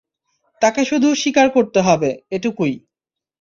তাকে 0.61 0.81
শুধু 0.85 1.15
স্বীকার 1.15 1.47
করতে 1.49 1.79
হবে, 1.81 2.09
এটুকুই। 2.31 2.73